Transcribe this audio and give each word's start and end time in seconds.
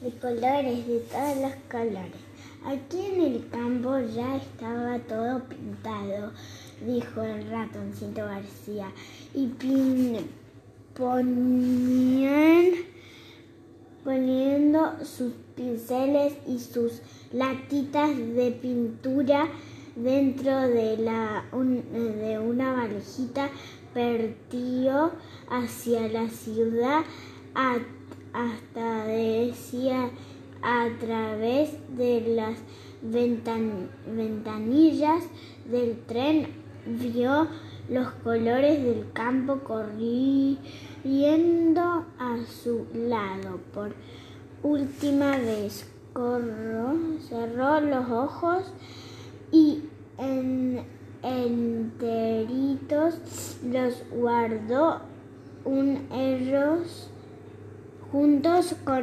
de 0.00 0.10
colores, 0.18 0.86
de 0.86 1.00
todos 1.00 1.36
los 1.36 1.52
colores. 1.70 2.20
Aquí 2.64 3.06
en 3.06 3.20
el 3.22 3.48
campo 3.48 3.98
ya 3.98 4.36
estaba 4.36 4.98
todo 5.00 5.44
pintado, 5.44 6.32
dijo 6.86 7.22
el 7.22 7.48
ratoncito 7.48 8.24
García, 8.24 8.92
y 9.34 9.46
ponían 10.94 12.66
poniendo 14.04 15.04
sus 15.04 15.32
pinceles 15.56 16.34
y 16.46 16.58
sus 16.58 17.00
latitas 17.32 18.16
de 18.16 18.50
pintura 18.60 19.48
dentro 19.96 20.60
de, 20.60 20.96
la, 20.98 21.44
de 21.52 22.38
una 22.38 22.72
valijita, 22.72 23.50
partió 23.92 25.12
hacia 25.50 26.08
la 26.08 26.28
ciudad 26.28 27.02
hasta 27.54 28.89
decía 29.10 30.10
a 30.62 30.88
través 30.98 31.70
de 31.96 32.20
las 32.36 32.58
ventanillas 33.02 35.24
del 35.70 35.96
tren 36.06 36.48
vio 36.86 37.48
los 37.88 38.10
colores 38.22 38.82
del 38.82 39.10
campo 39.12 39.60
corriendo 39.64 40.58
a 42.18 42.38
su 42.46 42.86
lado 42.94 43.58
por 43.72 43.94
última 44.62 45.38
vez. 45.38 45.88
cerró 47.28 47.80
los 47.80 48.10
ojos 48.10 48.72
y 49.50 49.84
en, 50.18 50.84
enteritos 51.22 53.14
los 53.64 54.02
guardó 54.10 55.00
un 55.64 56.06
erros 56.12 57.10
juntos 58.10 58.74
con 58.84 58.98